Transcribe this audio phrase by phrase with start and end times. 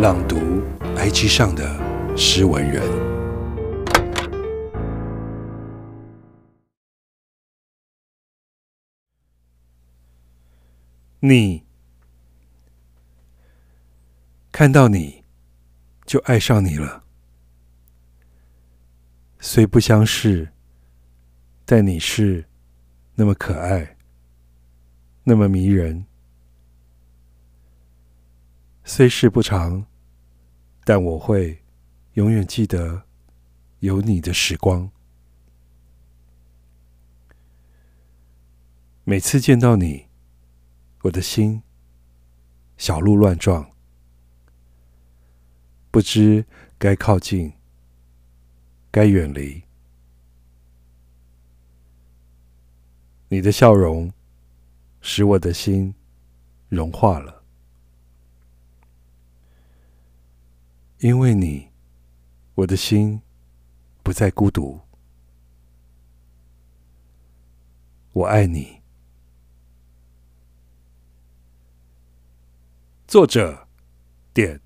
[0.00, 0.36] 朗读
[0.96, 1.78] IG 上的
[2.16, 2.82] 诗文人，
[11.18, 11.62] 你
[14.50, 15.22] 看到你
[16.06, 17.04] 就爱上你了，
[19.38, 20.50] 虽不相识，
[21.66, 22.46] 但你是
[23.16, 23.98] 那么可爱，
[25.24, 26.06] 那么迷人。
[28.82, 29.86] 虽事不长，
[30.92, 31.62] 但我会
[32.14, 33.04] 永远记得
[33.78, 34.90] 有你的时光。
[39.04, 40.06] 每次见到你，
[41.02, 41.62] 我的心
[42.76, 43.70] 小鹿乱撞，
[45.92, 46.44] 不知
[46.76, 47.52] 该靠近，
[48.90, 49.62] 该远离。
[53.28, 54.12] 你的笑容
[55.00, 55.94] 使我的心
[56.68, 57.39] 融化了。
[61.00, 61.70] 因为你，
[62.56, 63.22] 我的心
[64.02, 64.78] 不再孤独。
[68.12, 68.82] 我爱你。
[73.06, 73.66] 作者：
[74.34, 74.60] 点。